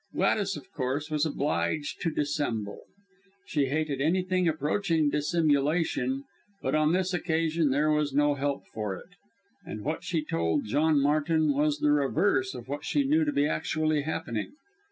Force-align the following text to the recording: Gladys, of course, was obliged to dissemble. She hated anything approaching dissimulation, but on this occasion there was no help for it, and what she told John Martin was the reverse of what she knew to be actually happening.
Gladys, 0.15 0.57
of 0.57 0.65
course, 0.71 1.11
was 1.11 1.27
obliged 1.27 2.01
to 2.01 2.09
dissemble. 2.09 2.85
She 3.45 3.67
hated 3.67 4.01
anything 4.01 4.47
approaching 4.47 5.11
dissimulation, 5.11 6.23
but 6.59 6.73
on 6.73 6.91
this 6.91 7.13
occasion 7.13 7.69
there 7.69 7.91
was 7.91 8.11
no 8.11 8.33
help 8.33 8.63
for 8.73 8.95
it, 8.95 9.09
and 9.63 9.83
what 9.83 10.03
she 10.03 10.25
told 10.25 10.65
John 10.65 10.99
Martin 10.99 11.53
was 11.53 11.77
the 11.77 11.91
reverse 11.91 12.55
of 12.55 12.67
what 12.67 12.83
she 12.83 13.03
knew 13.03 13.23
to 13.25 13.31
be 13.31 13.45
actually 13.45 14.01
happening. 14.01 14.53